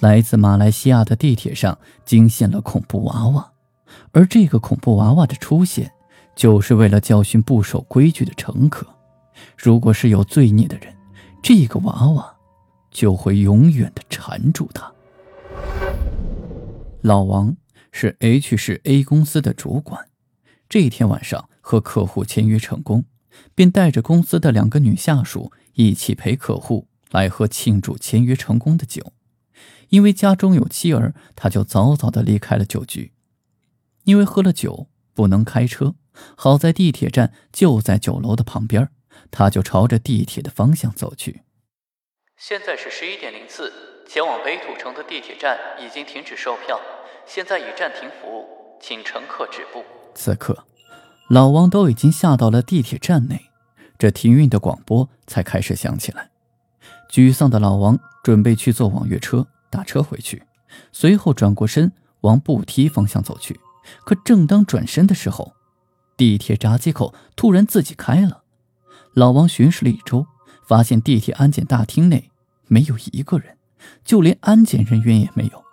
[0.00, 3.52] 来自马来西亚的地铁上惊现了恐怖娃娃，
[4.12, 5.92] 而这个恐怖娃娃的出现，
[6.34, 8.86] 就是为了教训不守规矩的乘客。
[9.58, 10.94] 如果是有罪孽的人，
[11.42, 12.34] 这个娃娃
[12.90, 14.90] 就会永远的缠住他。
[17.02, 17.54] 老王
[17.92, 20.08] 是 H 市 A 公司的主管，
[20.66, 23.04] 这一天晚上和客户签约成功，
[23.54, 29.12] 便带着公司的两个女下属一起陪客户来喝庆祝签约成功的酒。
[29.90, 33.12] 因为家中有妻儿，他就早早的离开了酒局。
[34.04, 35.94] 因为喝了酒不能开车，
[36.36, 38.88] 好在地铁站就在酒楼的旁边，
[39.30, 41.42] 他就朝着地铁的方向走去。
[42.36, 43.72] 现在是十一点零四，
[44.08, 46.80] 前往北土城的地铁站已经停止售票，
[47.26, 48.46] 现在已暂停服务，
[48.80, 49.84] 请乘客止步。
[50.14, 50.64] 此刻，
[51.28, 53.50] 老王都已经下到了地铁站内，
[53.98, 56.30] 这停运的广播才开始响起来。
[57.10, 59.48] 沮丧的老王准备去坐网约车。
[59.70, 60.42] 打车回去，
[60.92, 63.58] 随后转过身往步梯方向走去。
[64.04, 65.54] 可正当转身的时候，
[66.16, 68.42] 地铁闸机口突然自己开了。
[69.14, 70.26] 老王巡视了一周，
[70.66, 72.30] 发现地铁安检大厅内
[72.66, 73.56] 没有一个人，
[74.04, 75.64] 就连安检人员也没有。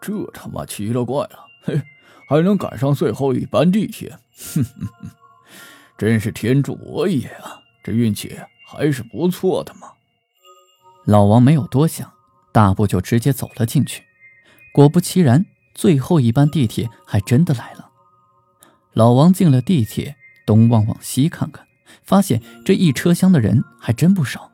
[0.00, 1.46] 这他妈奇了怪了！
[1.62, 1.80] 嘿，
[2.28, 4.18] 还能赶上最后一班地铁，
[4.54, 5.10] 哼哼哼，
[5.96, 7.60] 真是天助我也啊！
[7.82, 9.92] 这运气还是不错的嘛。
[11.04, 12.12] 老王没有多想。
[12.58, 14.02] 大步就直接走了进去，
[14.72, 17.88] 果不其然，最后一班地铁还真的来了。
[18.94, 21.64] 老王进了地铁，东望望西看看，
[22.02, 24.50] 发现这一车厢的人还真不少，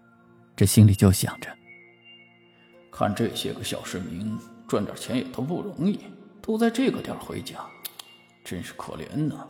[0.55, 1.49] 这心里就想着：
[2.93, 5.99] 看这些个小市民赚点钱也都不容易，
[6.43, 7.57] 都在这个点回家，
[8.45, 9.47] 真是可怜呐。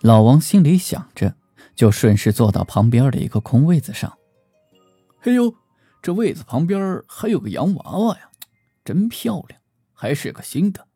[0.00, 1.36] 老王心里想着，
[1.76, 4.12] 就顺势坐到旁边的一个空位子上。
[5.20, 5.54] 嘿呦！
[6.02, 8.30] 这位子旁边还有个洋娃娃呀，
[8.84, 9.60] 真漂亮，
[9.92, 10.88] 还是个新的，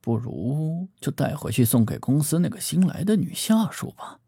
[0.00, 4.20] 不如就带回去送给公司那个新来的女下属吧。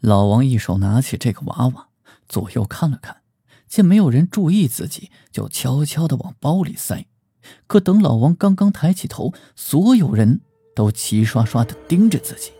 [0.00, 1.88] 老王一手拿起这个娃娃，
[2.28, 3.22] 左右看了看，
[3.68, 7.06] 见没有人注意自己，就悄悄的往包里塞。
[7.66, 10.40] 可等老王刚刚抬起头，所有人
[10.74, 12.52] 都齐刷刷的盯着自己。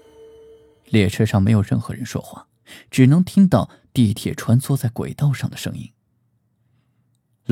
[0.86, 2.48] 列车上没有任何人说话，
[2.90, 5.90] 只能听到地铁穿梭在轨道上的声音。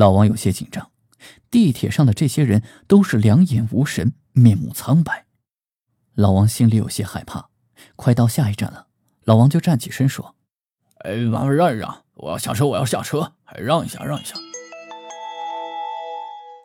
[0.00, 0.90] 老王有些紧张，
[1.50, 5.26] 地铁上的这些人都是两眼无神，面目苍白。
[6.14, 7.50] 老王心里有些害怕。
[7.96, 8.86] 快到下一站了，
[9.24, 10.36] 老王就站起身说
[11.04, 14.36] ：“哎，麻烦让一让，我要下车，我要下车，还让一下，让一下。”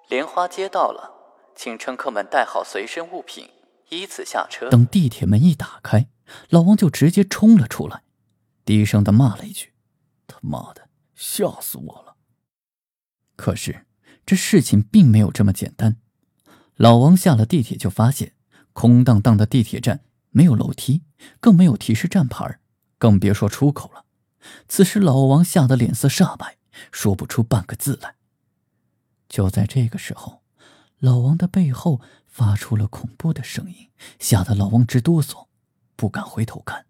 [0.07, 1.11] 莲花街到了，
[1.57, 3.49] 请乘客们带好随身物品，
[3.89, 4.69] 依次下车。
[4.69, 6.07] 等地铁门一打开，
[6.49, 8.03] 老王就直接冲了出来，
[8.63, 9.73] 低声的骂了一句
[10.25, 12.14] ：“他妈的，吓死我了！”
[13.35, 13.85] 可是，
[14.25, 15.97] 这事情并没有这么简单。
[16.75, 18.33] 老王下了地铁，就发现
[18.73, 20.01] 空荡荡的地铁站，
[20.31, 21.03] 没有楼梯，
[21.39, 22.59] 更没有提示站牌，
[22.97, 24.05] 更别说出口了。
[24.67, 26.57] 此时，老王吓得脸色煞白，
[26.91, 28.15] 说不出半个字来。
[29.27, 30.43] 就在这个时候，
[30.99, 35.47] 老王的背后发出了恐怖的声音，吓得老王直哆嗦，
[35.95, 36.85] 不敢回头看。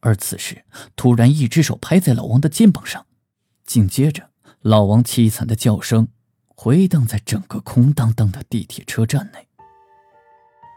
[0.00, 0.64] 而此时，
[0.96, 3.06] 突然一只手拍在老王的肩膀上，
[3.64, 4.29] 紧接着。
[4.62, 6.08] 老王凄惨的叫声
[6.54, 9.48] 回荡在整个空荡荡的地铁车站内。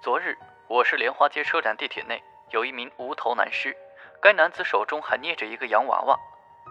[0.02, 0.38] 昨日，
[0.70, 2.24] 我市莲花街车站地铁内
[2.54, 3.76] 有一名无头男尸，
[4.22, 6.18] 该男子手中还捏着一个洋娃娃。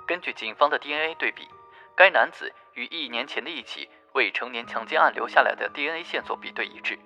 [0.09, 1.43] 根据警方的 DNA 对比，
[1.95, 6.99] 该男子与一年前的一起未成年强奸案留下来的 DNA 线索比对一致。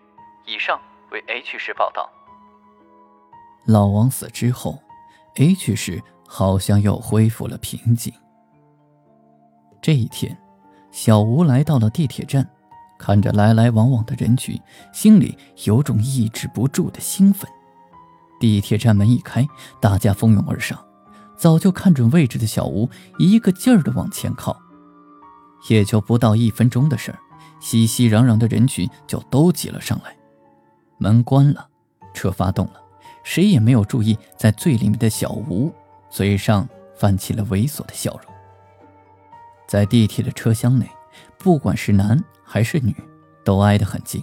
[0.44, 0.80] 以上
[1.10, 2.08] 为 H 市报道。
[3.66, 4.78] 老王死之后
[5.34, 8.14] ，H 市好像又恢复了平静。
[9.86, 10.36] 这一天，
[10.90, 12.44] 小吴来到了地铁站，
[12.98, 14.60] 看着来来往往的人群，
[14.92, 17.48] 心里有种抑制不住的兴奋。
[18.40, 19.46] 地铁站门一开，
[19.80, 20.76] 大家蜂拥而上，
[21.36, 22.90] 早就看准位置的小吴
[23.20, 24.60] 一个劲儿的往前靠。
[25.70, 27.18] 也就不到一分钟的事儿，
[27.60, 30.16] 熙熙攘攘的人群就都挤了上来。
[30.98, 31.64] 门关了，
[32.12, 32.82] 车发动了，
[33.22, 35.72] 谁也没有注意，在最里面的小吴
[36.10, 38.35] 嘴上泛起了猥琐的笑容。
[39.66, 40.88] 在地铁的车厢内，
[41.38, 42.94] 不管是男还是女，
[43.44, 44.22] 都挨得很近，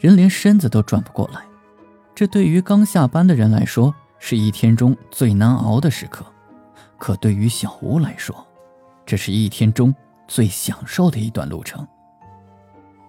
[0.00, 1.42] 人连身子都转不过来。
[2.14, 6.24] 这对于刚下班的人来说，是一天中最难熬的时刻；
[6.98, 8.46] 可对于小吴来说，
[9.06, 9.94] 这是一天中
[10.28, 11.86] 最享受的一段路程。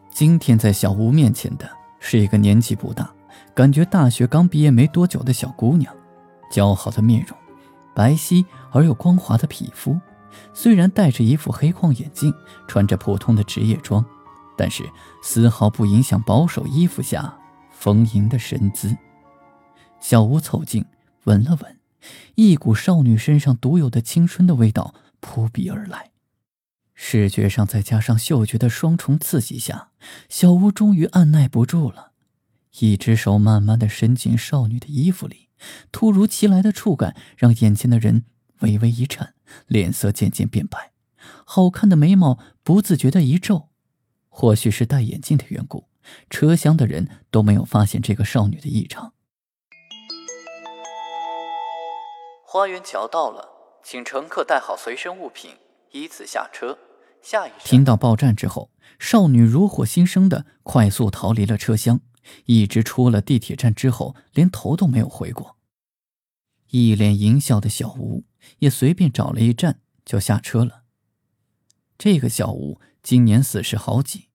[0.09, 3.11] 今天在小吴面前的是一个年纪不大、
[3.53, 5.93] 感觉大学刚毕业没多久的小姑娘，
[6.51, 7.37] 姣好的面容，
[7.95, 9.99] 白皙而又光滑的皮肤。
[10.53, 12.33] 虽然戴着一副黑框眼镜，
[12.67, 14.03] 穿着普通的职业装，
[14.57, 14.83] 但是
[15.21, 17.37] 丝毫不影响保守衣服下
[17.71, 18.95] 丰盈的身姿。
[19.99, 20.85] 小吴凑近
[21.23, 21.79] 闻了闻，
[22.35, 26.11] 一股少女身上独有的青春的味道扑鼻而来。
[26.93, 29.89] 视觉上再加上嗅觉的双重刺激下，
[30.29, 32.11] 小吴终于按耐不住了，
[32.79, 35.49] 一只手慢慢的伸进少女的衣服里，
[35.91, 38.25] 突如其来的触感让眼前的人
[38.63, 39.35] 微微一颤。
[39.67, 40.93] 脸色渐渐变白，
[41.45, 43.69] 好看的眉毛不自觉的一皱。
[44.29, 45.87] 或许是戴眼镜的缘故，
[46.27, 49.13] 车厢的人都没有发现这个少女的异常。
[52.43, 53.47] 花园桥到了，
[53.83, 55.51] 请乘客带好随身物品，
[55.91, 56.79] 依次下车。
[57.21, 62.01] 下一听到报站之后，少女如火新生的快速逃离了车厢，
[62.45, 65.57] 一直出了地铁站之后，连头都没有回过。
[66.73, 68.25] 一脸淫笑的小吴。
[68.59, 70.83] 也随便找了一站就下车了。
[71.97, 74.27] 这个小吴今年四十好几，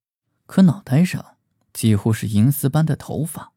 [0.46, 1.37] 可脑袋上
[1.75, 3.52] 几乎是银丝般的头发，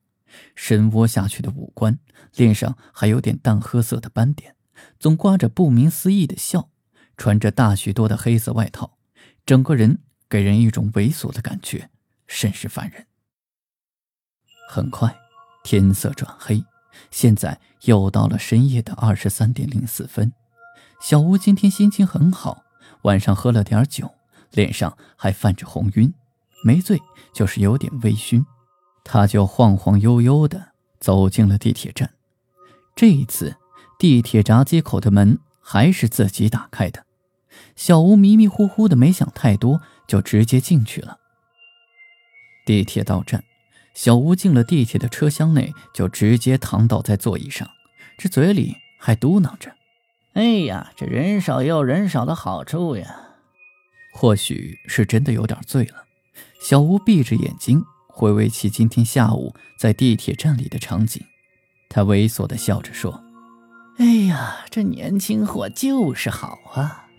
[0.56, 2.00] 深窝下去的五官，
[2.36, 4.58] 脸上还有点淡褐色的斑点，
[5.00, 6.70] 总挂着不明思义的笑，
[7.16, 8.98] 穿着大许多的黑色外套，
[9.46, 11.90] 整个人给人一种猥琐的感觉，
[12.28, 13.08] 甚是烦人。
[14.70, 15.18] 很快，
[15.64, 16.64] 天色转黑，
[17.10, 20.34] 现在又到了深夜的二十三点零四分。
[21.02, 22.64] 小吴今天心情很好，
[23.04, 24.12] 晚上喝了点酒，
[24.52, 26.14] 脸上还泛着红晕，
[26.64, 27.02] 没醉
[27.34, 28.46] 就是有点微醺。
[29.04, 32.14] 他就晃晃悠悠地走进了地铁站。
[32.96, 33.58] 这一次，
[33.98, 37.06] 地铁闸机口的门还是自己打开的。
[37.76, 41.18] 小吴迷迷糊糊的，没想太多，就直接进去了。
[42.64, 43.44] 地铁到站，
[43.94, 47.70] 小吴进了地铁的车厢内，就直接躺倒在座椅上，
[48.18, 49.76] 这嘴里还嘟囔着。
[50.34, 53.16] 哎呀，这人少也有人少的好处呀！
[54.14, 56.06] 或许是真的有点醉了，
[56.62, 61.22] 小吴闭着眼睛回味起今天下午在地铁站里的场景，
[61.90, 63.22] 他猥琐的笑着说
[64.00, 67.10] ：“哎呀，这年轻货就是好啊！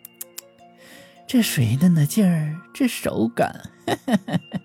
[1.27, 3.71] 这水嫩的劲儿，这手感。”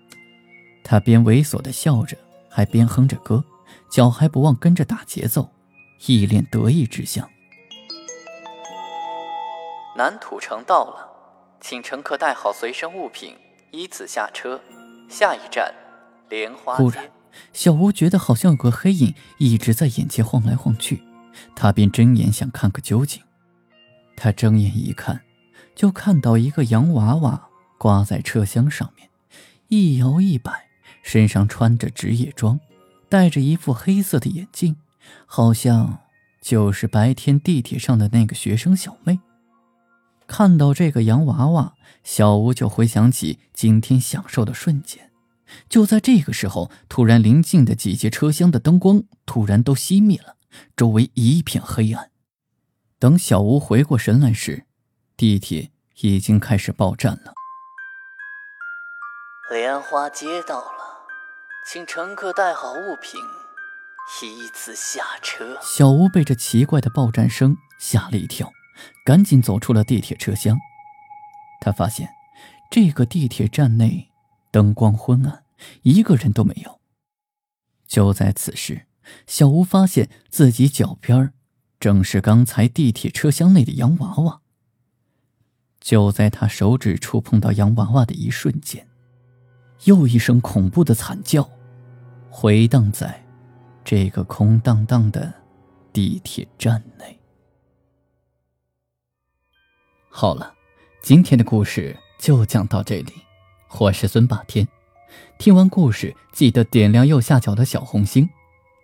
[0.90, 2.18] 他边猥琐的笑着，
[2.50, 3.44] 还边哼着歌，
[3.92, 5.50] 脚还不忘跟着打节奏，
[6.06, 7.30] 一脸得意之相。
[9.98, 11.06] 南土城到了，
[11.60, 13.36] 请乘客带好随身物品，
[13.72, 14.62] 依次下车。
[15.10, 15.76] 下一站，
[16.30, 16.84] 莲花街。
[16.84, 17.12] 忽然，
[17.52, 21.04] 小吴觉得好像有个黑影一直在眼前晃来晃去，
[21.54, 23.22] 他便睁眼想看个究竟。
[24.16, 25.20] 他睁眼一看，
[25.76, 29.10] 就看到一个洋娃娃挂在车厢上面，
[29.68, 30.67] 一摇一摆，
[31.08, 32.60] 身上穿着职业装，
[33.08, 34.76] 戴着一副黑色的眼镜，
[35.26, 36.00] 好像
[36.42, 39.22] 就是白天地铁上的那个学生小妹。
[40.28, 45.10] 看到这个洋娃娃，小吴就回想起今天享受的瞬间。
[45.70, 50.36] 就在这个时候，突然临近的几节车厢的灯光突然都熄灭了，
[50.76, 52.12] 周围一片黑暗。
[53.00, 54.66] 等小吴回过神来时，
[55.16, 55.72] 地铁
[56.02, 57.34] 已经开始报站了。
[59.50, 60.77] 莲花街到了，
[61.70, 63.20] 请乘客带好物品，
[64.24, 65.60] 依次下车。
[65.62, 68.54] 小吴被这奇怪的报站声吓了一跳。
[69.04, 70.58] 赶紧走出了地铁车厢，
[71.60, 72.08] 他发现
[72.72, 74.08] 这个地铁站内
[74.50, 75.44] 灯光昏暗，
[75.82, 76.80] 一个人都没有。
[77.86, 78.88] 就在此时，
[79.26, 81.34] 小吴发现自己脚边
[81.82, 84.40] 正是刚才地铁车厢内的洋娃娃。
[85.82, 88.88] 就在他手指触碰到洋娃娃的一瞬间，
[89.84, 91.50] 又一声恐怖的惨叫
[92.40, 93.26] 回荡在
[93.84, 95.34] 这个空荡荡的
[95.92, 97.20] 地铁站内。
[100.08, 100.54] 好了，
[101.02, 103.12] 今天的故事就讲到这里。
[103.80, 104.68] 我是孙霸天，
[105.40, 108.30] 听完故事记得点亮右下角的小红心，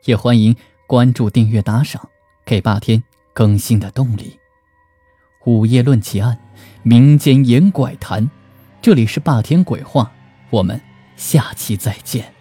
[0.06, 0.56] 也欢迎
[0.88, 2.10] 关注、订阅、打赏，
[2.44, 3.04] 给霸天
[3.36, 4.40] 更新的动力。
[5.46, 6.40] 午夜论奇案，
[6.82, 8.32] 民间言怪谈，
[8.82, 10.12] 这里是霸天鬼话，
[10.50, 10.82] 我们
[11.16, 12.34] 下期再见。